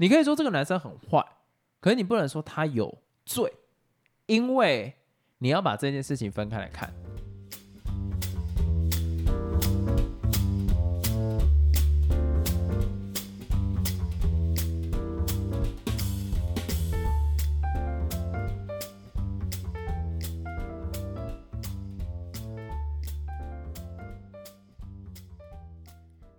[0.00, 1.26] 你可以说这个男生很坏，
[1.80, 3.52] 可是你不能说他有罪，
[4.26, 4.94] 因为
[5.38, 6.94] 你要把这件事情分开来看。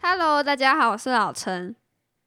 [0.02, 1.76] Hello，大家好，我是老陈。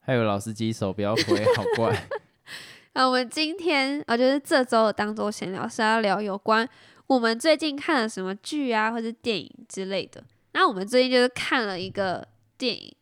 [0.04, 2.06] 还有老司机手不要挥，好怪。
[2.94, 6.68] 那我们今天，啊，就是这周的当周闲聊是要聊有关
[7.06, 10.22] 我们最近看了什么剧啊，或者电影之类的。
[10.52, 12.26] 那我们最近就是看了一个
[12.58, 12.94] 电影，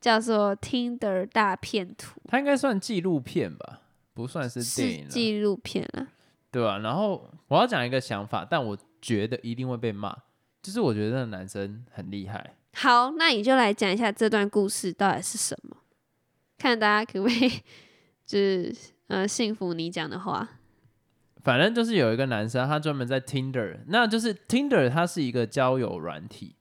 [0.00, 3.80] 叫做《Tinder 大片图》，它应该算纪录片吧，
[4.12, 6.08] 不算是电影，纪录片啊。
[6.52, 10.16] 对吧、然后我要讲一个想法，但我觉得一定会被骂，
[10.62, 12.54] 就是我觉得那个男生很厉害。
[12.74, 15.76] 好，那你就来讲一下这段故事到底是什么，
[16.58, 17.50] 看大家可不可以
[18.24, 18.74] 就是
[19.08, 20.48] 呃信服你讲的话。
[21.42, 26.56] 反正就是有一个男生，他专门在 Tinder，那就是 Tinder，它是一个交友软体，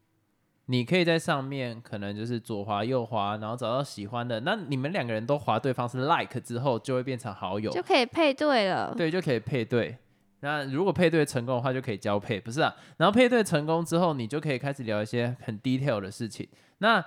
[0.65, 8.93] 你可以在上面可能就是左滑右滑，然后找到喜欢的，那你们两个人都滑对方是 like 之后，就会变成好友，就可以配对了。
[8.97, 9.97] 对，就可以配对。
[10.41, 12.75] 那如果配对成功的话，就可以交配，不是啊？
[12.97, 16.45] 然后配对成功之后，你就可以开始聊一些很 detail 的事情。
[16.79, 17.01] 那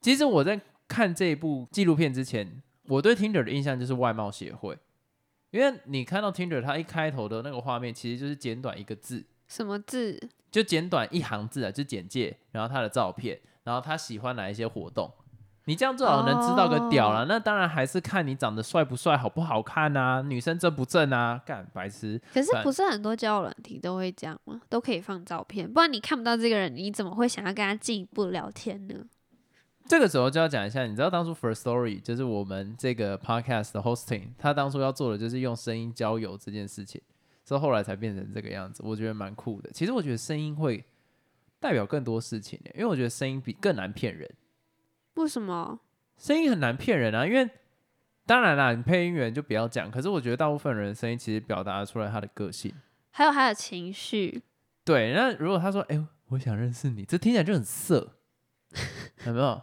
[0.00, 0.60] 其实我在
[0.92, 4.78] 看这一部纪录片之前，我对 Tinder 的印象就是外貌协会，
[5.50, 10.20] 因为你看到 Tinder 它一开头的那个画面，其实就是简短一个字，什么字？
[10.50, 15.10] 就简短一行字啊，就简介，然后他的照片，然后他喜欢哪一些活动。
[15.64, 17.22] 你这样最好能知道个屌了。
[17.22, 22.20] 哦那当然还是看你长得帅不帅、好不好看啊，女生正不正啊，干白痴。
[22.34, 24.60] 可是不是很多交友软体都会这样吗？
[24.68, 29.06] 都可以放照片，不然你看不到这个人，你怎么会想要跟他进一步聊天呢？
[29.92, 36.98] 这个时候就要讲一下，你知道当初 First Story 就是我们这个 podcast 的 hosting，他当初要做的就是用声音交友这件事情，
[37.44, 39.70] 所以后来才变成这个样子，我觉得蛮酷的。
[39.70, 40.82] 其实我觉得声音会
[41.60, 44.26] 代表更多事情耶，因为我觉得声音比更难骗人，
[45.16, 45.78] 为什么？
[46.16, 47.26] 声音很难骗人啊。
[47.26, 47.50] 因为
[48.24, 52.74] 当然啦，你配音员就不要讲，可是我觉得大部分人的声音其实表达得出来他的个性。
[53.10, 54.42] 还有他的情绪，
[54.86, 58.14] 对，那如果他说：“哎、我想认识你”，这听起来就很色，
[59.26, 59.60] 有没有？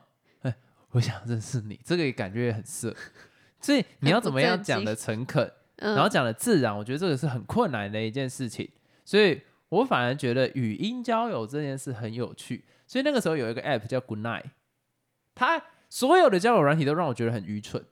[0.89, 2.95] 哎，我想认识你，这个也感觉也很色。
[3.61, 8.69] 所以 你要怎么样讲的诚恳， 嗯，然后讲的自然，我觉得这个是很困难的一件事情。
[9.05, 12.66] 所以我反而觉得语音交友这件事很有趣。
[12.88, 14.45] 所以那个时候有一个 app 叫 Good Night，
[15.35, 17.83] 它所有的交友软体都让我觉得很愚蠢，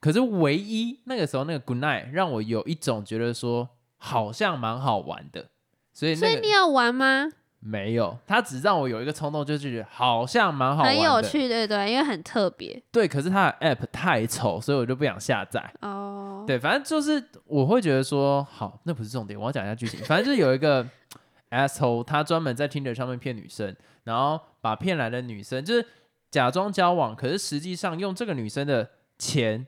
[0.00, 5.50] 可是唯一那个时候那个 Good Night 让我有一种觉得说好像蛮好玩的。
[5.92, 7.28] 所以那个所以你要玩吗？
[7.60, 11.90] 没有，他只让我有一个冲动，就是觉得好像蛮好玩的，很有趣，对对？
[11.90, 15.72] 因为很特别对，可是他的 app 太丑，所以我就不想下载。
[15.80, 19.98] 哦。，对，反正就是我会觉得说，好，那不是重点，我要讲一下剧情。
[20.04, 20.86] 反正就是有一个
[21.50, 25.84] asshole，他专门在 Tinder 上面骗女生，然后把骗来的女生就是
[26.30, 28.88] 假装交往，可是实际上用这个女生的
[29.18, 29.66] 钱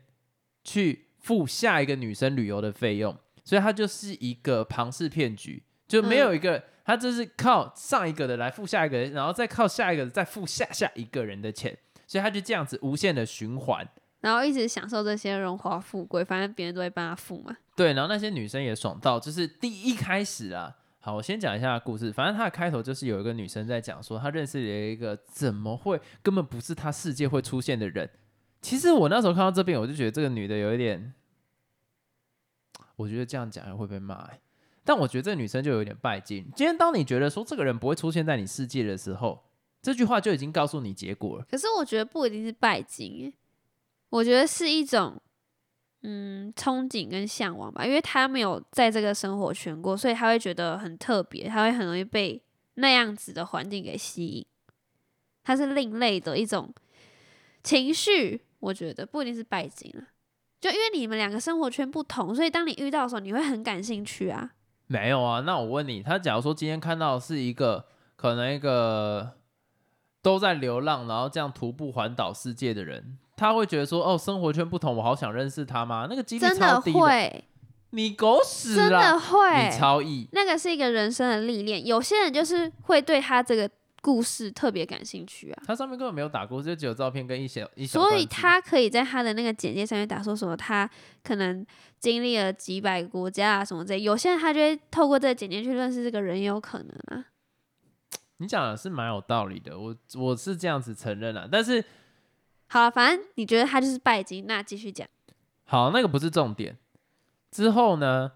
[0.62, 6.62] 去付下一个女生旅游的费用，所以他就是一个庞氏骗局，就没有一个。
[6.82, 13.86] 他就是靠上一个的来付下一个人，然后再靠下一个的再付下下一个人的钱，所以他就这样子无限的循环。
[14.22, 17.56] 然后一直享受这些荣华富贵，反正别人都会帮他付嘛。
[17.76, 22.10] 对，然后那些女生也爽到，就是第一开始啊，好，我先讲一下故事。
[22.10, 28.10] 反正它的开头就是有一个女生在讲说，她认识了一个怎么会根本不是她世界会出现的人。
[28.60, 31.14] 其实我那时候看到这边，我就觉得这个女的有一点，
[32.96, 34.40] 我觉得这样讲会被骂、欸。
[34.90, 36.44] 但我觉得这个女生就有点拜金。
[36.56, 39.40] 今天当你觉得说这个人不会出现在你世界的时候，
[39.80, 41.46] 这句话就已经告诉你结果了。
[41.48, 43.32] 可是我觉得不一定是拜金，
[44.08, 45.16] 我觉得是一种
[46.02, 52.42] 嗯憧憬跟向往吧，因为他没有在这个生活圈过，所以他会觉得很特别，他会很容易被
[52.74, 54.44] 那样子的环境给吸引。
[55.44, 56.74] 他是另类的一种
[57.62, 60.10] 情绪，我觉得不一定是拜金啊。
[60.60, 64.54] 就因为你们两个生活圈不同，所以当你遇到的时候，你会很感兴趣啊。
[64.90, 67.84] 没有啊，那我问你，他假如说今天看到是一个
[68.16, 69.34] 可能一个
[70.20, 76.08] 都在流浪，然后这样徒步环岛世界的人，他会觉得说，哦，生活圈不同，我好想认识他吗？
[76.10, 77.44] 那个几率真的超低会，
[77.90, 79.16] 你狗屎真的！
[79.16, 81.86] 会，你超意，那个是一个人生的历练。
[81.86, 83.70] 有些人就是会对他这个
[84.00, 90.88] 故事特别感兴趣啊，他上面根本没有打过，就只有照片跟一些一小所以他可以在他的那个简介上面打说什么他
[91.22, 91.64] 可能
[91.98, 94.00] 经历了几百个国家啊什么之类。
[94.00, 97.26] 有些人他就会透过这个简介去认识这个人，也有可能啊。
[98.38, 101.84] 你讲的是蛮有道理的，我我是这样子承认了，但是
[102.68, 105.06] 好了，反正你觉得他就是拜金，那继续讲。
[105.64, 106.78] 好，那个不是重点。
[107.50, 108.32] 之后呢，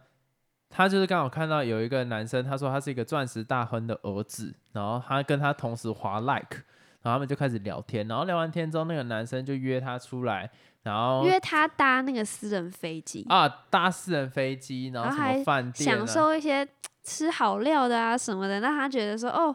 [0.76, 6.56] 他就是刚好看到有一个男生，他说他是一个钻石大亨的儿子，然后他跟他同时滑 like，
[7.00, 10.50] 然后他们就开始聊天，然后聊完天之后，那个男生就约他出来，
[10.82, 16.67] 然后约他搭那个私人飞机，啊搭私人飞机，然后什么饭店、啊、享受一些
[17.05, 19.55] 吃好料的啊什么的，让他觉得说哦，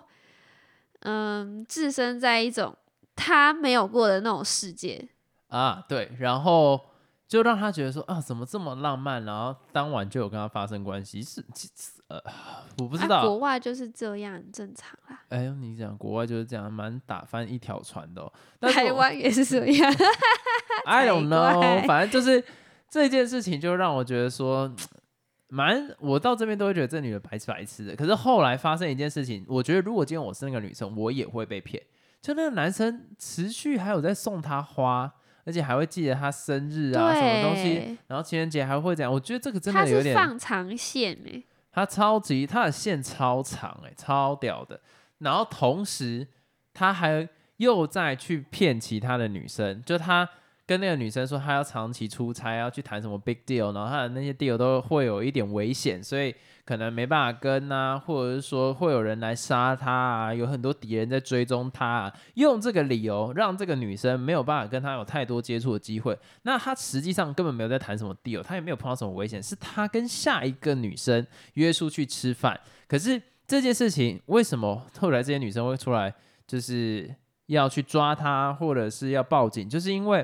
[1.02, 2.74] 嗯，置身在一种
[3.14, 5.10] 他没有过的那种世界。
[5.50, 6.89] 啊，对，然后
[7.30, 9.24] 就让他觉得说啊，怎么这么浪漫？
[9.24, 12.20] 然后当晚就有跟他发生关系，是其实呃，
[12.80, 15.22] 我不知啊，道，国外就是这样，很正常啦。
[15.30, 18.34] 哎呦，你讲国外就是这样，蛮打翻一条船的、哦。
[18.72, 19.94] 台湾也是这样，
[20.86, 22.44] I don't know， 反正就是
[22.90, 24.74] 这件事情就让我觉得说，
[25.50, 27.96] 蛮我到这边都会觉得这女的白痴白痴的。
[27.96, 31.84] 可是后来发生一件事情，我觉得如果今天我是那个女生，我也会被骗。
[32.22, 35.14] 就那个男生持续还有在送她花，
[35.50, 39.12] 而且还会记得他生日啊，什么东西，然后情人节还会这样。
[39.12, 41.42] 我觉得这个真的有点，放长线哎、
[41.72, 44.80] 他超级他的线超长哎、超屌的。
[45.18, 46.28] 然后同时
[46.72, 50.30] 他还又在去骗其他的女生，就他
[50.70, 56.32] 跟那个女生说他要长期出差，要去谈什么 big deal，然后他的那些 deal 都会有一点危险，所以
[56.64, 66.16] 可能没办法跟啊，或者是说会有人来杀他啊，有很多敌人在追踪他啊，用这个理由让这个女生没有办法跟他有太多接触的机会。
[66.44, 71.26] 那他实际上根本没有在谈什么 deal，他也没有碰到什么危险，是他跟下一个女生
[71.56, 76.14] 约出去吃饭，可是这件事情为什么后来这些女生会出来，
[76.46, 77.12] 就是
[77.48, 80.24] 要去抓他，或者是要报警，就是因为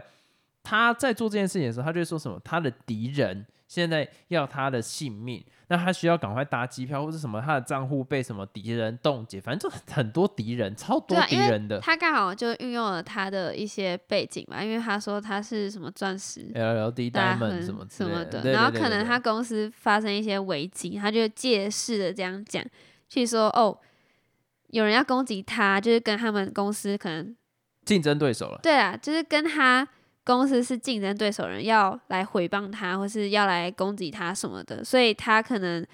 [0.65, 11.79] 他在做这件事情的时候，他就会说什么他的敌人现在要他的性命，那他需要赶快搭机票或者什么，他的账户被什么敌人冻结，反正就很多敌人，超多敌人的。
[11.79, 22.63] 他刚好就运用了他的一些背景嘛，因为他说他是什么钻石 LLD 大 Diamond 什么什么的，然后可能他公司发生一些危机，他就借势的这样讲，
[23.07, 23.77] 去说哦，
[24.67, 27.35] 有人要攻击他，就是跟他们公司可能
[27.83, 28.59] 竞争对手了。
[28.61, 29.87] 对啊，就是跟他
[30.25, 35.85] 公司是竞争对手人要来诽谤他，或是要来攻击他什么的，所以他可能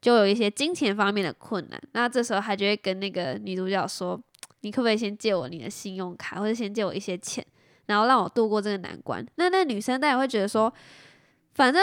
[0.00, 1.82] 就有一些金钱方面的困难。
[1.92, 4.20] 那这时候他就会跟那个女主角说
[4.60, 7.44] ：“你可不可以先借我你的信用卡，或者先借我一些钱，
[7.86, 10.72] 然后让我度过这个难关？”那那女生当然会觉得说，
[11.54, 11.82] 反正。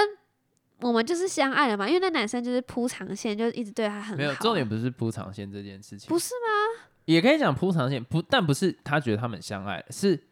[0.81, 4.15] 我们就是相爱了嘛，因为那男生就是铺长线，就是一直对她很好。
[4.15, 6.85] 没有，重点不是铺长线这件事情，不是吗？
[7.05, 10.27] 也可以讲铺长线，不，但不是他觉得他们相爱了，是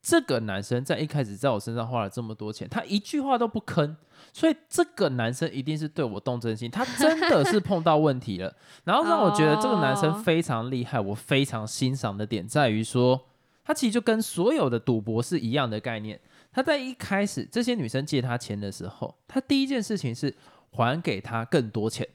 [0.00, 3.96] 这个男生在一开始在我身上花了这么多钱，他一句话都不吭，
[4.32, 8.54] 所以这个男生一定是对我动真心，他真的是碰到问题了。
[8.84, 13.26] 然后让我觉得这个男生哦非常厉害，我非常欣赏的点在于说，
[13.64, 16.20] 他其实就跟所有的赌博是一样的概念。
[16.50, 20.34] 他在一开始这些女生借他钱的时候，他第一件事情是
[20.70, 22.08] 还给他更多钱。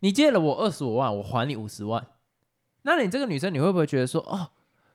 [0.00, 2.06] 你借了我二十五万，我还你五十万。
[2.82, 4.50] 那你这个女生，你会不会觉得说，哦，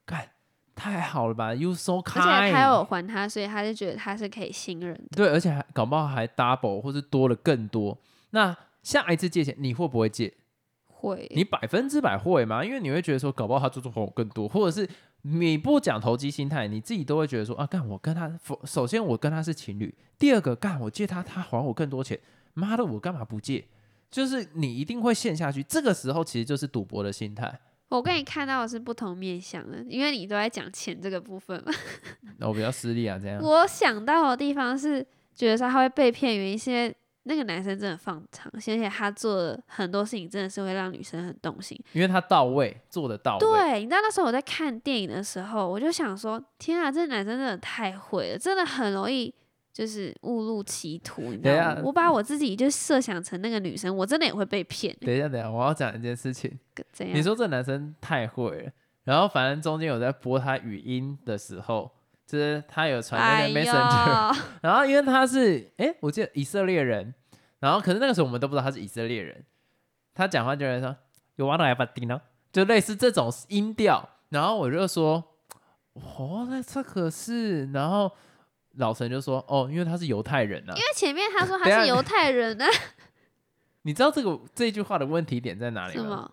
[0.06, 0.30] 干
[0.78, 5.04] 太好了吧，You so 而 kind，而且他有还他，所以他就觉得他是可以信任的。
[5.16, 7.98] 对，而且还搞不好还 double 或是多了更多。
[8.30, 10.32] 那下一次借钱，你会不会借？
[10.86, 12.64] 会，你百分之百会吗？
[12.64, 14.88] 因为你会觉得说，搞不好他就是还我更多，或者是
[15.24, 18.32] 你不讲投机心态，你自己都会觉得说，啊，干我跟他，
[18.64, 22.20] 首先我跟他是情侣，第二个干我借他，他还我更多钱，
[22.54, 23.66] 妈的，我干嘛不借？
[24.10, 27.60] 就是你一定会陷下去，这个时候其实就是赌博的心态。
[27.90, 31.72] 我跟你看到的是不同面向的，因为你都在讲钱这个部分嘛。
[32.38, 33.42] 那我比较失利啊，这样。
[33.42, 41.78] 我想到的地方是，觉得说他会被骗，原因是因为那个男生真的放长线，而且他做了很多事情，真的是会让女生很动心。
[41.94, 43.40] 因为他到位，做得到位。
[43.40, 49.34] 对，你知道那时候我在看电影的时候，我就想说，天啊，这男生真的太会了，真的很容易
[49.78, 51.82] 就是误入歧途，你知道吗？
[51.84, 55.06] 我把我自己就设想成那个女生，我真的也会被骗、欸。
[55.06, 56.58] 等一下，等一下，我要讲一件事情。
[56.92, 57.16] 怎样？
[57.16, 58.72] 你说这男生太会了，
[59.04, 61.92] 然后反正中间有在播他语音的时候，
[62.26, 67.14] 就是他有传哎那个，Messenger， 然后因为他是哎，我记得以色列人，
[67.60, 69.46] 然后可是那个时候我们都不知道他是以色列人，
[70.16, 70.96] 他讲话就会说
[71.36, 72.20] 有瓦来巴蒂呢，
[72.52, 75.24] 就类似这种音调，然后我就说
[75.94, 78.12] 哦，那这可是，然后
[78.78, 82.66] 老陈就说哦，因为他是犹太人啊因，为前面他说他 是犹太人啊，
[83.84, 86.32] 你知道这个这句话的问题点在哪里吗？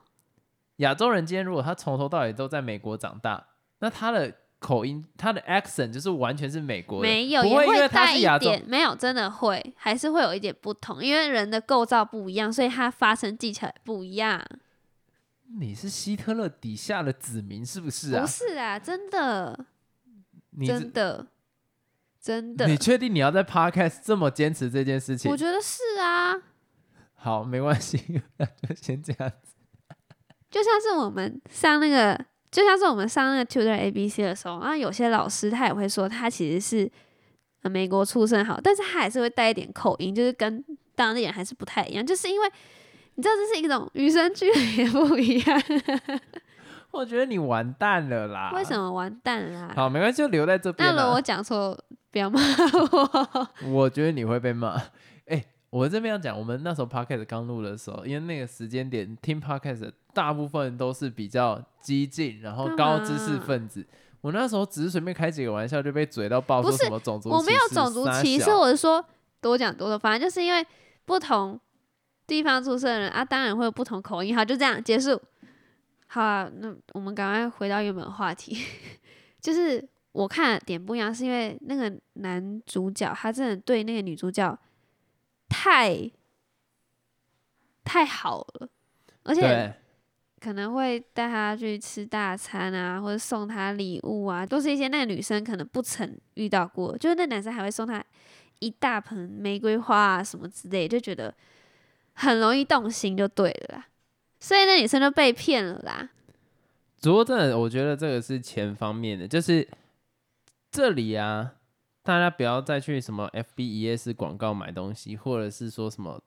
[0.76, 3.46] 亚洲人今天如果他从头到尾都在美国长大，
[3.78, 14.42] 那他的口音、他的 accent 就是完全是美国的，没有，不也会因为他带一是亚洲，点，没有，真的会，还是会有一点不同，因为人的构造不一样，所以他发声技巧也不一样。
[15.60, 18.26] 你是希特勒底下的子民是不是啊不？
[18.26, 19.66] 是啊，真的，
[20.50, 21.26] 你真的，
[22.24, 25.36] 真的你，确定你要在 podcast 这么坚持这件事情我？
[25.36, 26.34] 觉得是啊。
[27.12, 28.02] 好，没关系，
[28.38, 29.54] 那 就先这样子。
[30.50, 32.18] 就像是我们上那个，
[32.50, 36.90] 就像是我们上那个 Tutor A B C 的时候，然后有些老师他也会说他其实是
[37.60, 40.64] 呃美国出生好，但是他还是会带一点口音，就是跟
[40.94, 42.50] 当地人还是不太一样，就是因为
[43.16, 45.62] 你知道这是一种与生俱来也不一样。
[46.94, 48.52] 我觉得你完蛋了啦！
[48.54, 48.78] 为什？
[48.78, 49.72] 么完蛋啦？
[49.74, 50.94] 好，没关系，就留在这边啦。
[50.94, 51.76] 那如果我讲错，
[52.10, 52.40] 不要骂
[52.92, 53.48] 我。
[53.68, 54.80] 我觉得你会被骂。
[55.26, 63.84] 哎、我这边要讲，我们那时候 podcast 刚录的时候，因为那个时间点听 podcast 大部分都是比较激进，然后高知识分子。
[64.20, 69.04] 我那时候只是随便开几个玩笑，就被嘴到爆，不是说什么种族歧视我没有种族歧视，我是说
[69.40, 70.64] 多讲多说，反正就是因为
[71.04, 71.60] 不同
[72.26, 74.34] 地方出生的人啊，当然会有不同口音。
[74.34, 75.20] 好，就这样结束。
[76.14, 78.56] 好啊，那我们赶快回到原本话题，
[79.42, 84.56] 就是我看点不一样，是因为那个男主角他真的对那个女主角
[85.49, 86.09] 太
[87.83, 88.68] 太好了，
[89.25, 89.75] 而且，
[90.40, 96.97] 可能会带她去吃大餐啊，或者送她礼物啊，都是一些那个女生可能不曾遇到过。
[96.97, 98.04] 就是那男生还会送她
[98.61, 101.35] 一大盆玫瑰花啊什么之类，就觉得
[102.12, 103.88] 很容易动心，就对了啦。
[104.44, 106.10] 所以那女生就被骗了啦。
[107.00, 109.66] 不过真的，我觉得这个是钱方面的，就是
[110.70, 111.54] 这里啊，
[112.02, 116.22] 大家不要再去什么 FB 一页式广告买东西，或者是说什么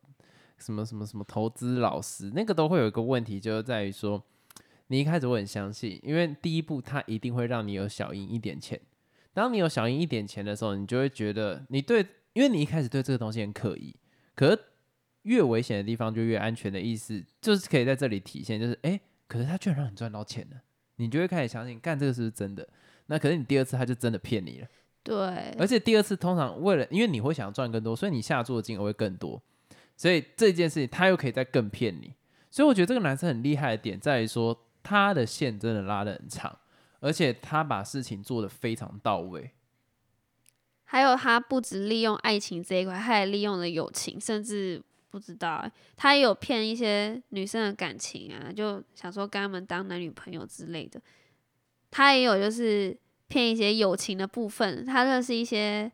[0.57, 4.24] 什么什么什么投资老师，那个都会有一个问题，就是在于说，
[4.88, 8.81] 你一开始会很相信，因为第一步他一定会让你有小赢一点钱。
[9.31, 13.95] 当你有小赢一点钱的时候，你就会觉得你对，因为你一开始对这个东西很可疑，
[14.33, 14.59] 可是
[15.27, 20.62] 越危险的地方就越安全的意思，就是可以在这里体现，就是哎、诶可是他居然让你赚到钱了。
[20.96, 22.67] 你就会开始相信，干这个是不是真的？
[23.05, 24.67] 那可是你第二次他就真的骗你了，
[25.03, 25.15] 对，
[25.60, 29.39] 而且第二次通常为了，因为你会想要赚更多，所以你下注的金额会更多，
[29.96, 32.13] 所以这件事情他又可以再更骗你。
[32.50, 36.57] 所以我觉得这个男生很厉害的点在于说，他的线真的拉得很长，
[37.00, 39.51] 而且他把事情做得非常到位。
[40.86, 51.01] 还有他不止利用爱情这一块，他还利用了友情，甚至不知道他也有骗一些女生的感情啊，就想说跟他们当男女朋友之类的。
[51.89, 52.95] 他也有就是
[53.27, 55.91] 骗一些友情的部分，他认识一些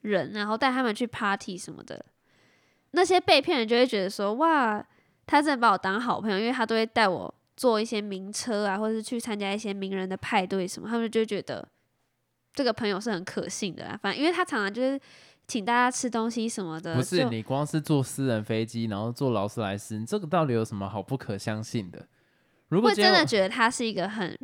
[0.00, 2.04] 人，然后带他们去 party 什么的。
[2.92, 4.84] 那些被骗人就会觉得说，哇，
[5.26, 11.68] 他真的把我当好朋友，因为他都会带我坐一些名车啊，或者是去参加一些名人的派对什么，他们就觉得
[12.52, 13.98] 这个朋友是很可信的啦。
[14.00, 14.98] 反正因为他常常就是
[15.46, 22.06] 请大家吃东西什么的，不是你光是坐私人飞机，然后坐劳斯莱斯，你这个到底有什么好不可相信的？
[22.68, 24.36] 如果真的觉得他是一个很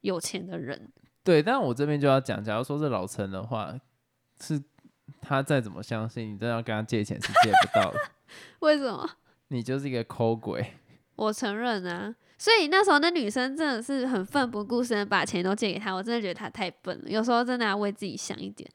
[0.00, 0.90] 有钱的人。
[1.22, 3.78] 对，但我这边就要讲，假如说是老陈的话，
[4.40, 4.60] 是
[5.20, 7.98] 他再怎么相信，你真的要跟他借钱是借不到的，
[8.60, 9.08] 为什么？
[9.48, 10.74] 你就是一个抠鬼。
[11.16, 12.14] 我承认啊。
[12.38, 17.10] 所以那时候那女生真的是很奋不顾身把钱都借给他，我真的觉得他太笨了。
[17.10, 18.70] 有时候真的要为自己想一点，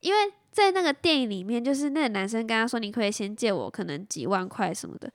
[0.00, 0.18] 因为
[0.56, 5.12] 在那个电影里面，就是那个男生跟他说：“你可以先借我可能几万块什么的。”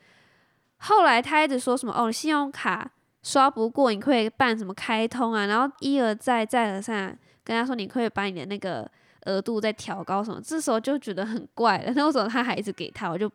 [0.78, 2.92] 后来他一直说什么：“哦，信用卡
[3.24, 8.88] 刷不过，你可以办什么开通啊？”然后一而再再而三跟他说：“你可以把你的那个
[9.26, 11.92] 额度再调高什么。”这时候就觉得很怪了。
[11.96, 13.10] 那为什么他还一直给他？
[13.10, 13.28] 我就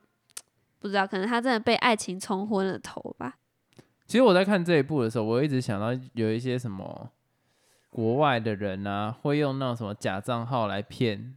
[0.79, 3.35] 不知道，可能他真的被爱情冲昏了头吧。
[4.07, 7.11] 其实我在看这一部的时候，我一直想到有一些什么
[7.91, 11.35] 国外的人啊，会用那种什么假账号来骗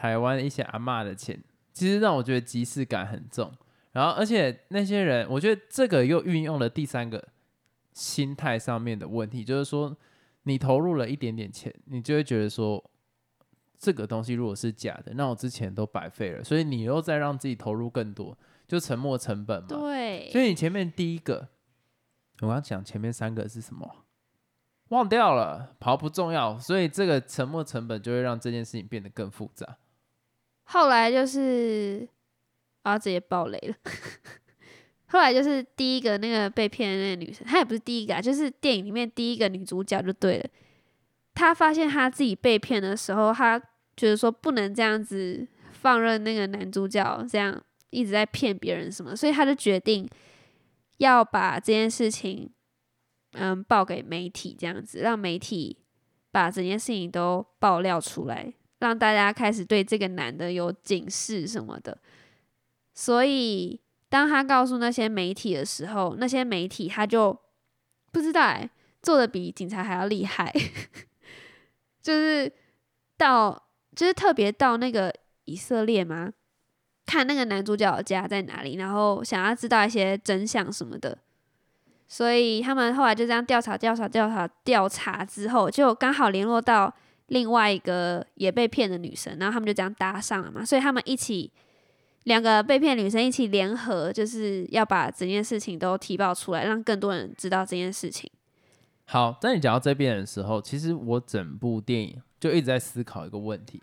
[0.00, 1.38] 台湾一些阿妈的钱，
[1.74, 3.52] 其实让我觉得即视感很重。
[3.92, 7.22] 然后，而且那些人，我觉得这个又运用了第三个
[7.92, 9.94] 心态上面的问题，就是说
[10.44, 12.82] 你投入了一点点钱，你就会觉得说
[13.78, 18.34] 这个东西如果是假的，那我之前都白费了，所以你又再让自己投入更多，
[18.66, 19.68] 就沉没成本嘛。
[19.68, 21.46] 对，所以你前面第一个，
[22.40, 24.06] 我刚讲前面三个是什么？
[24.88, 26.58] 忘掉了，跑不重要。
[26.58, 29.76] 所以这个沉没成本就会让这件事情变得更复杂。
[30.72, 32.08] 后来就是
[32.82, 33.74] 啊，直接爆雷了。
[35.06, 40.48] 后来就是第一个那个被骗的那个女生，她也不是第一个啊，就是电影里面第一个女主角就对了。
[41.34, 43.58] 她发现她自己被骗的时候，她
[43.96, 47.60] 觉得说不能这样子放任那个男主角这样
[47.90, 50.08] 一直在骗别人什么，所以她就决定
[50.98, 52.48] 要把这件事情
[53.32, 55.78] 嗯报给媒体，这样子让媒体
[56.30, 61.96] 把整件事情都爆料出来，让大家开始对这个男的有警示什么的。
[62.92, 67.38] 所以当他告诉那些媒体的时候，那些媒体他就
[68.10, 68.68] 不知道哎、
[69.00, 70.52] 做的比警察还要厉害，
[72.02, 72.52] 就是
[73.16, 76.32] 到，就是特别到那个以色列吗？
[77.06, 81.18] 看那个男主角的家在哪里，然后想要知道一些真相什么的。
[82.06, 86.92] 所以他们后来就这样调查、调查、调查、调查之后，就刚好联络到
[87.30, 90.64] 另外一个也被骗的女生，然后他们就这样搭上了嘛。
[90.64, 91.50] 所以他们一起
[92.24, 98.30] 两个被骗女生一起联合，就是要把整件事情都提报出来，让更多人知道这件事情。
[99.04, 103.82] 好，在你讲到这边的时候，其实我整部电影就一直在思考一个问题，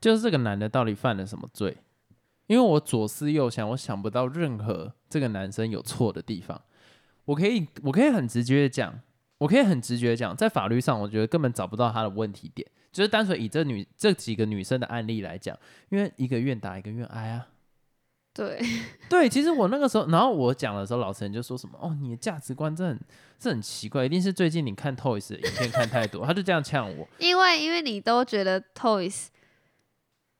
[0.00, 1.78] 就是这个男的到底犯了什么罪？
[2.48, 6.60] 因为我左思右想，我想不到任何这个男生有错的地方。
[7.24, 9.00] 我可以，我可以很直觉的讲，
[9.42, 15.58] 我可以很直觉讲，在法律上，我觉得根本找不到他的问题点，就是单纯以这女这几个女生的案例来讲，
[15.88, 17.48] 因为一个愿打一个愿挨啊。
[18.32, 18.62] 对
[19.10, 23.00] 对，其实我那个时候，然后我讲的时候，老陈就说什么：“哦，你的价值观真很，
[23.36, 29.26] 这很奇怪，一定是最近你看 Toys 的影片看太多。”他就这样呛我，因为因为你都觉得 Toys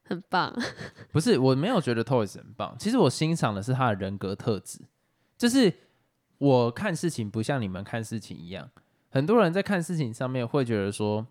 [0.05, 0.57] 很棒，
[1.11, 4.79] 不是我没有觉得 Toys 很棒，其实我欣赏的是他的人格特质，
[5.37, 5.75] 就是。
[6.43, 8.69] 我看事情不像你们看事情一样，
[9.12, 11.26] 很多人在看事情上面会觉得说，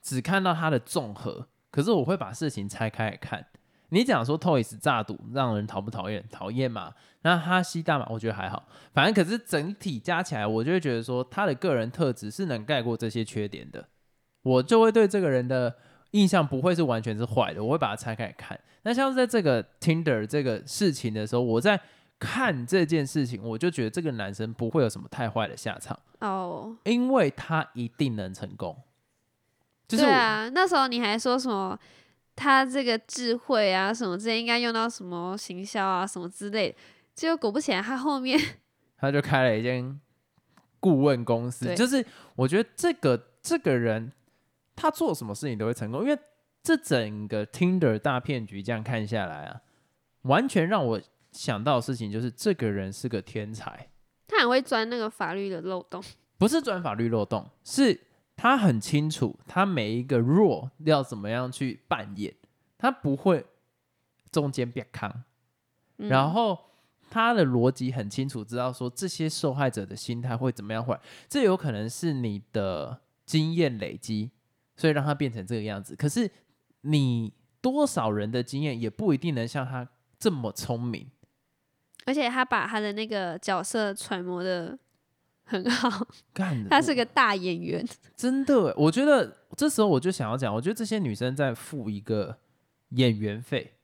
[0.00, 3.44] 只看到它的综合，可是我会把事情拆开来看。
[3.88, 6.24] 你讲说 Toys 炸赌让人讨不讨厌？
[6.30, 6.94] 讨厌嘛？
[7.22, 8.68] 那他吸大麻，我觉得还好。
[8.92, 13.88] 反正可是整体加起来，我就会觉得说，他的个人特质是能盖过这些缺点的。
[14.42, 15.74] 我就会对这个人的
[16.12, 18.60] 印象不会是完全是坏的，我会把它拆开来看。
[18.82, 21.80] 那像是在这个 Tinder 这个事情的时候，我在。
[22.18, 28.76] 看这件事情，我就觉得这个男生不会有什么太坏的下场哦，因为他一定能成功。
[29.86, 31.78] 对啊，那时候你还说什么
[32.34, 36.74] 他这个智慧啊什么之类应该用到什么行销啊什么之类，
[37.14, 38.38] 结果果不其然，他后面
[38.98, 40.00] 他就开了一间
[40.80, 41.72] 顾问公司。
[41.76, 44.12] 就是我觉得这个这个人
[44.74, 46.18] 他做什么事情都会成功，因为
[46.64, 49.60] 这整个 Tinder 大骗局这样看下来啊，
[50.22, 51.00] 完全让我。
[51.30, 53.90] 想到的事情就是这个人是个天才，
[54.26, 56.02] 他很会钻那个法律的漏洞，
[56.38, 58.00] 不是钻法律漏洞，是
[58.34, 62.34] 他很清楚他每一个弱要怎么样去扮演，
[62.76, 63.44] 他不会
[64.30, 65.24] 中间变康，
[65.96, 66.58] 然后
[67.10, 70.98] 他的逻辑很清楚，知道说这些受害者的心态会怎么样坏，
[71.28, 74.30] 这有可能是你的经验累积，
[74.76, 75.94] 所以让他变成这个样子。
[75.94, 76.30] 可是
[76.82, 81.10] 你多少人的经验也不一定能像他这么聪明。
[82.08, 84.78] 而且他把他的那个角色揣摩的
[85.44, 86.06] 很好，
[86.70, 88.74] 他是个大演员， 真的。
[88.78, 92.38] 我觉得这时候我就想要讲，我觉得这些女生在付一个
[92.92, 93.74] 演员费。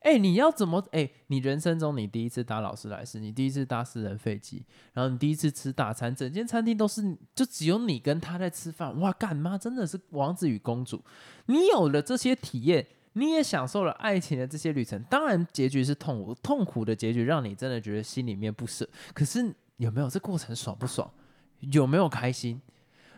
[0.00, 0.84] 哎，你要怎么？
[0.90, 11.00] 哎，你人生中你第一次搭劳斯莱斯，你第一次搭私人飞机，然后你第一次吃大餐，整间餐厅都是就只有你跟他在吃饭，哇，干妈真的是王子与公主。
[11.46, 12.84] 你有了这些体验。
[13.14, 18.88] 你也享受了爱情的这些旅程，当然结局是痛苦，痛苦的结局让你真的觉得心里面不舍。
[19.12, 21.12] 可是有没有这过程爽不爽？
[21.60, 22.60] 有没有开心？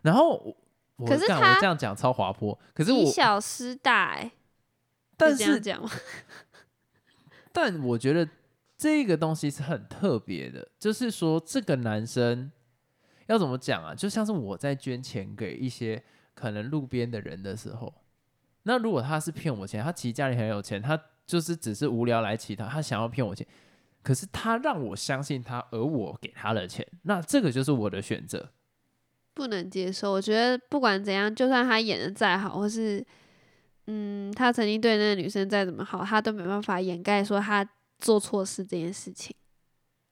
[0.02, 0.56] 然后
[0.96, 1.18] 我，是我
[1.60, 4.32] 这样讲超滑坡，可是我小失大哎。
[5.16, 5.80] 但是讲，
[7.52, 8.28] 但我觉得
[8.76, 12.50] 这个东西是很特别的，就是说这个男生
[13.28, 13.94] 要怎么讲啊？
[13.94, 16.02] 就像是我在捐钱给一些
[16.34, 17.94] 可能路边的人的时候。
[18.64, 23.46] 那如果他是骗我钱，他其实家里很有钱，他就是只是无聊来乞讨，他想要骗我钱，
[24.02, 28.50] 可是他让我相信他，而我给他的钱，那这个就是我的选择，
[29.32, 30.12] 不能接受。
[30.12, 33.04] 我觉得不管怎样，就算他演的再好，或是
[33.86, 37.66] 嗯，他曾经对那个女生再怎么好，他都没办法掩盖说他
[37.98, 39.34] 做错事这件事情。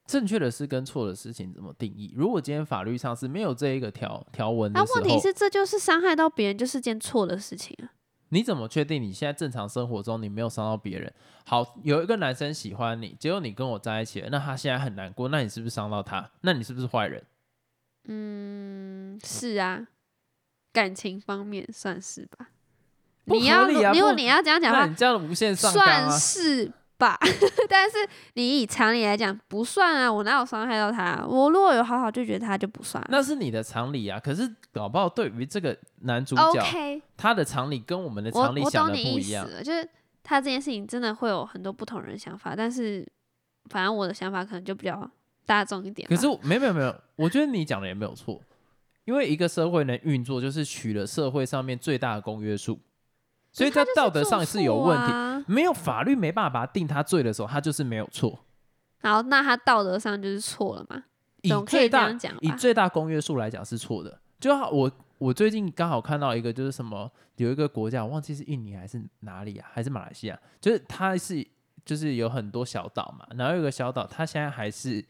[0.05, 2.13] 正确的事跟错的事情怎么定义？
[2.15, 7.93] 如果今天法律上是没有这一个条条文的那问题是这就是伤害到别人，就是件错的事情啊。
[8.33, 11.13] 你怎么确定你现在正常生活中你没有伤到别人？
[11.45, 16.31] 好，有一个男生喜欢你，结果你跟我在一起了，那他现在很难过，那你是不是伤到他？
[16.41, 17.23] 那你是不是坏人？
[18.05, 19.87] 嗯，是啊，
[20.73, 22.49] 感情方面算是吧。
[23.25, 26.71] 你要如果你要这样讲话，你这样无限上算是。
[27.03, 27.19] 吧，
[27.67, 27.97] 但是
[28.35, 31.21] 你以常理来讲不算啊，我哪有伤害到他？
[31.27, 33.03] 我如果有好好拒绝他就不算。
[33.09, 39.45] 那是你的常理啊，可是搞不好对于这个男主角，他的常理跟我们的常理想的不一样。
[39.61, 39.85] 就是
[40.23, 43.05] 他这件事情真的会有很多不同人想法，但是
[43.69, 45.09] 反正我的想法可能就比较
[45.45, 46.07] 大众一点。
[46.07, 48.39] 可是没有没有没有，我觉得你讲的也没有错，
[49.03, 52.79] 因为一个社会能运作，就是取了社会上面最大的公约数。
[53.53, 58.39] 所以在道德上是有问题，没有法律没办法把他定他罪的时候，他就是没有错。
[59.01, 61.03] 好，那他道德上就是错了嘛？
[61.43, 62.09] 以最大
[62.41, 64.19] 以最大公约数来讲是错的。
[64.39, 71.45] 就好我我最近刚好看到一个，就是什么有一个国家，我忘记是印尼还是哪里啊，还是马来西亚，就是它是
[71.85, 75.05] 就是有很多小岛嘛，然后有个小岛，它现在还是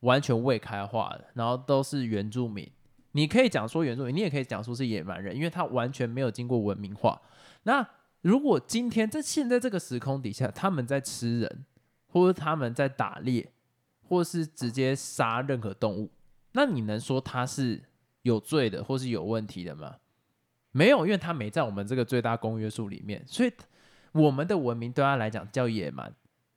[0.00, 2.68] 完全未开化的，然后都是原住民。
[3.12, 7.20] 你可以讲说原住民，你也可以讲说是野蛮人，因为它完全没有经过文明化。
[7.64, 7.86] 那
[8.22, 11.64] 如果今天在现在这个时空底下，他们在吃人，
[12.06, 13.52] 或者他们在打猎，
[14.08, 16.10] 或是直接杀任何动物，
[16.52, 17.82] 那你能说他是
[18.22, 19.96] 有罪的，或是有问题的吗？
[20.70, 23.52] 没有，因为他没在我们这个最大公约数里面，所以
[24.12, 26.14] 我们的文明对他来讲叫野蛮。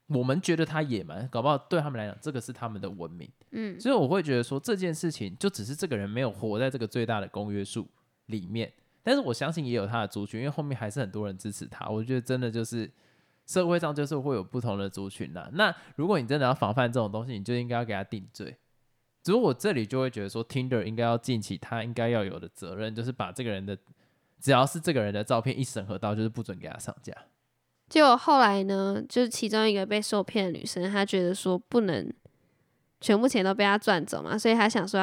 [0.08, 3.30] 我们觉得他野蛮，搞不好对他们来讲，这个是他们的文明。
[3.52, 7.86] 嗯，所以我会觉得说这件事情就只是这个人没有活在这个最大的公约数
[8.28, 8.72] 里面，
[9.08, 11.88] 但是我相信也有他的族群，因为后面还是很多人支持他。
[11.88, 12.92] 我觉得真的就是
[13.46, 15.50] 社会上就是会有不同的族群啦。
[15.54, 18.58] 那如果你真的要防范这种东西，你就应该要给他定罪。
[19.24, 23.78] 只不过我这里就会觉得说，Tinder 应该要尽起他应该要有的责任，就是把这个人的
[24.42, 27.14] 只要是这个人的照片一审核到，就是不准给他上架。
[27.88, 32.14] 结果后来呢，就是其中一个被受骗的女生，她觉得说不能
[33.00, 35.00] 全部钱都被他赚走嘛，所以她想说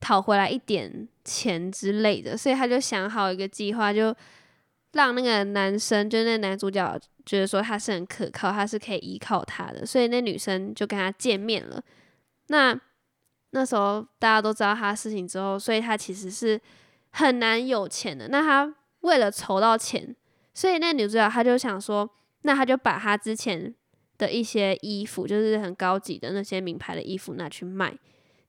[0.00, 4.14] 讨回来一点钱之类的，所以他就想好一个计划，就
[4.92, 11.82] 让那个男生，就那男主角觉得说他是很可靠，他是可以依靠他的，所以那女生就跟他见面了。
[12.48, 12.76] 那
[13.50, 16.60] 那时候大家都知道他的事情之后，所以他其实是
[17.10, 18.28] 很难有钱的。
[18.28, 20.16] 那他为了筹到钱。
[20.52, 22.10] 所以那女主角她就想说，
[22.42, 23.72] 那她就把她之前
[24.18, 27.96] 的一些衣服，就是很高级的那些名牌的衣服拿去卖，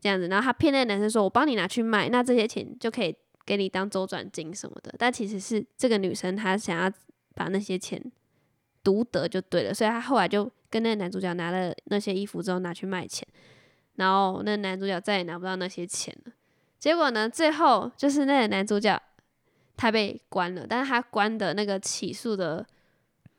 [0.01, 0.27] 这样子。
[0.27, 6.91] 然后他骗那个男生说：“我帮你拿去卖，那这些钱就可以给你当周转金什么的。”但其实是这个女生她想要
[7.35, 8.03] 把那些钱
[8.83, 13.25] 独得就对了，所以她后来就跟那个男主角拿了那些衣服之后拿去卖钱，
[13.95, 16.33] 然后那男主角再也拿不到那些钱了。
[16.79, 19.01] 结果呢，最后就是那个男主角。
[19.77, 22.63] 他被关了，但是他关的那个起诉的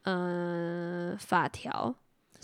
[0.03, 1.95] 呃法条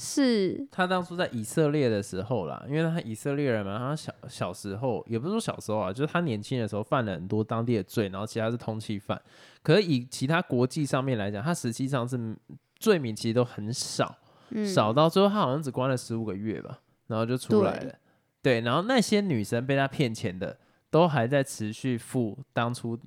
[0.01, 9.21] 是，他当初在以色列的时候啦，因为他以色列人嘛，他小小时候也不是说小时候啊，就是他年轻的时候犯了很多当地的罪，然后其他是通缉犯。
[9.63, 12.37] 可是以其他国际上面来讲，他实际上是
[12.79, 14.17] 罪名其实都很少，
[14.65, 17.95] 少到最后他好像只关了十五个月吧，然后就出来了。
[18.41, 20.57] 对，然后那些女生被他骗钱的，
[20.91, 22.99] 都还在持续付当初。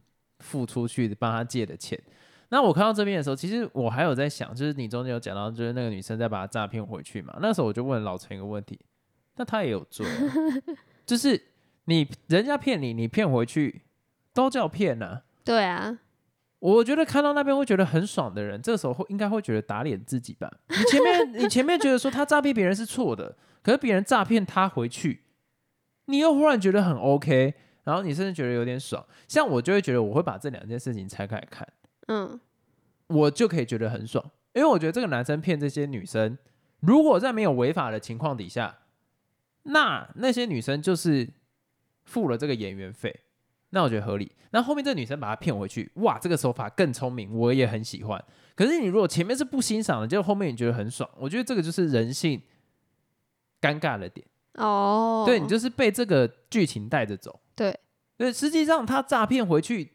[0.43, 1.95] 付出去帮他借的钱，
[2.51, 7.37] 那我看到这边的时候，其实我还有在想，就是你中间有讲到，就是那个女生在把他诈骗回去嘛。
[7.41, 8.77] 那时候我就问老陈一个问题，
[9.37, 10.05] 那他也有做，
[11.05, 11.41] 就是
[11.85, 13.83] 你人家骗你，你骗回去
[14.33, 15.21] 都叫骗呢？
[15.45, 15.97] 对啊，
[16.59, 20.51] 我觉得看到那边会觉得很爽的人，这时候会应该会觉得打脸自己吧。
[20.67, 25.21] 你前面你前面觉得说他诈骗别人是错的，可是别人诈骗他回去，
[26.05, 27.53] 你又忽然觉得很 OK。
[27.83, 31.67] 然后你甚至觉得有点爽，像我就会觉得我会把这两件事情拆开来看，
[32.07, 32.39] 嗯，
[33.07, 36.37] 我就可以觉得很爽，因为我觉得这个男生骗这些女生，
[36.79, 38.79] 如果在没有违法的情况底下，
[39.63, 41.29] 那那些女生就是
[42.03, 43.21] 付了这个演员费，
[43.69, 44.31] 那我觉得合理。
[44.53, 48.21] 那后面这女生把他骗回去，哇，这个手法更聪明，我也很喜欢。
[48.53, 52.41] 可是你如果前面是不欣赏的，结果后面你觉得很爽，我觉得这个就是人性
[53.61, 55.23] 尴尬的点哦。
[55.25, 57.39] 对你就是被这个剧情带着走。
[57.55, 57.79] 对，
[58.17, 59.93] 对，实际上他诈骗回去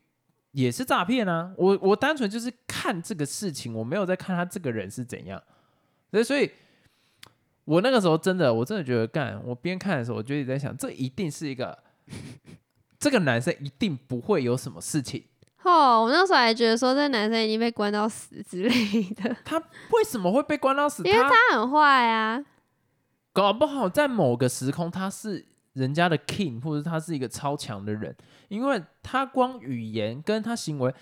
[0.57, 1.53] 也是诈骗啊！
[1.59, 5.41] 我我单纯就是看这个事情，我没有在看他这个人是怎样。
[6.11, 6.51] 所以，所以
[7.67, 9.39] 我那个时候真的，我真的觉得干。
[9.45, 11.79] 我边看的时候，我就一直在想，这一定是一个
[12.99, 15.23] 这个男生一定不会有什么事情。
[15.63, 19.37] 哦，我那时候还觉得说，这男生已经被关到死之类的。
[19.45, 19.59] 他
[19.91, 21.03] 为什么会被关到死？
[21.05, 22.43] 因为他很坏啊！
[23.35, 25.45] 搞不好在某个时空他是。
[25.77, 28.17] 人家的 king，或者他是一个超强的人，
[28.49, 30.93] 因为他光语言跟他行为，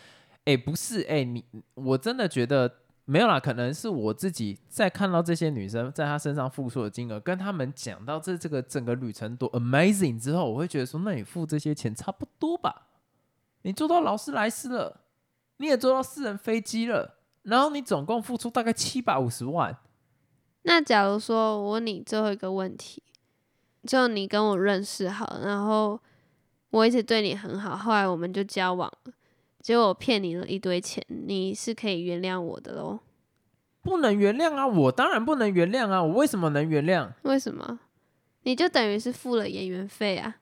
[0.45, 2.69] 哎，不是，哎，你我真的觉得
[3.05, 12.89] 没有啦，可能是我自己在看到这些女生在他身上付出的金额，跟他们讲到这这个整个旅程多 amazing 之后，我会觉得说，那你付这些钱差不多吧？
[13.63, 15.03] 你坐到劳斯莱斯了，
[15.59, 19.79] 你也坐到私人飞机了，然后你总共付出大概七百五十万。
[20.63, 23.01] 那假如说我问你最后一个问题。
[23.87, 26.01] 就你跟我认识好，然后
[26.71, 29.13] 我一直对你很好，后来我们就交往了，
[29.61, 33.01] 结果我骗你了一堆钱，你是可以原谅我的喽？
[33.83, 34.67] 不能原谅啊！
[34.67, 36.03] 我当然不能原谅啊！
[36.03, 37.11] 我为什么能原谅？
[37.23, 37.81] 为什么？
[38.45, 40.37] 你就等于是付了演员费啊！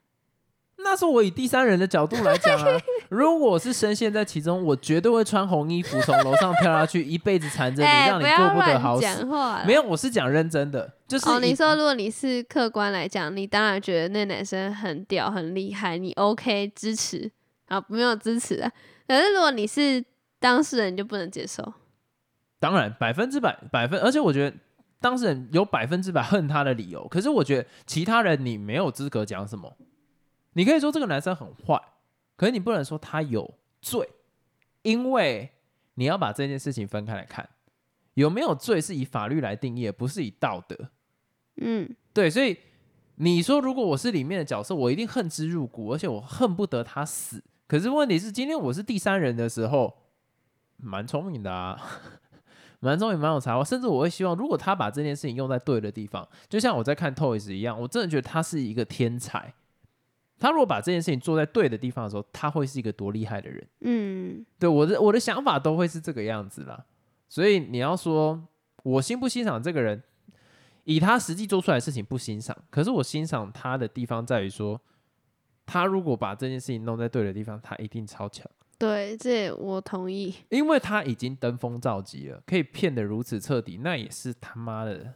[0.77, 2.79] 那是我以第三人的角度来讲啊，
[3.13, 9.27] 如果是深陷在其中，我绝对会穿红衣服从楼上跳下去，一辈子缠着你，让你过不得好死。
[9.67, 17.31] 没有，我是讲认真的，就是哦，你说如果你是客观来讲，你当然觉得那男生很屌很厉害，你 OK 支持
[17.67, 18.73] 啊，没有支持啊。
[19.07, 20.03] 可是如果你是
[20.41, 21.71] 当事人，你就不能接受。
[22.59, 24.57] 当然百分之百百分，而且我觉得
[25.03, 27.07] 当事人有百分之百恨他的理由。
[27.09, 29.77] 可是我觉得其他人你没有资格讲什么。
[30.55, 31.79] 你可以说这个男生很坏，
[32.37, 34.09] 可是你不能说他有罪，
[34.83, 35.51] 因为
[35.95, 37.49] 你要把这件事情分开来看。
[38.15, 40.91] 有没有罪是以法律来定义，不是以道德。
[41.57, 42.59] 嗯，对，所以
[43.17, 47.43] 你说如果我是里面的角色，我一定恨之入骨，而且我恨不得他死。
[47.67, 49.97] 可是问题是，今天我是第三人的时候，
[50.77, 51.81] 蛮聪明的啊，
[52.81, 59.55] 蛮聪明，蛮有才华，甚至我会希望，如果他把这件事情用在对的地方，就像我在看 Toys 一样，我真的觉得他是一个天才。
[60.43, 63.65] 他如果把这件事情做在对的地方的时候，他会是一个多厉害的人。
[63.83, 66.85] 嗯，对我的我的想法都会是这个样子啦。
[67.29, 68.43] 所以你要说
[68.83, 70.03] 我欣不欣赏这个人，
[70.83, 74.81] 以他实际做出来的事情不欣赏，可是我欣赏他的地方在于说，
[75.65, 78.45] 他如果把这件事情弄在对的地方，他一定超强。
[78.77, 80.35] 对，这我同意。
[80.49, 85.15] 因为他已经登峰造极了，可以骗得如此彻底，那也是他妈的，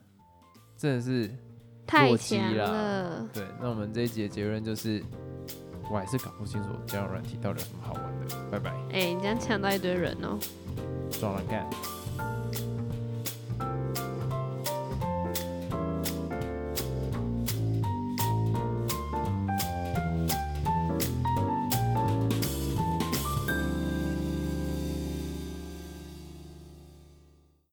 [0.76, 1.36] 真的是
[1.86, 3.26] 太强了。
[3.32, 3.44] 对。
[3.60, 5.02] 那我们这一集的结论就是，
[5.90, 8.36] 我还是搞不清楚交友软体到底有什么好玩的。
[8.50, 10.38] 拜拜，哎、你这样抢到一堆人哦。
[11.10, 11.64] 撞了干。